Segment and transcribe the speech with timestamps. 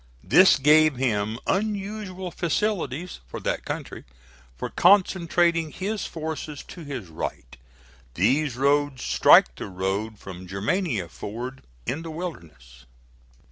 [0.23, 4.03] This gave him unusual facilities, for that country,
[4.57, 7.55] for concentrating his forces to his right.
[8.15, 12.85] These roads strike the road from Germania Ford in the Wilderness.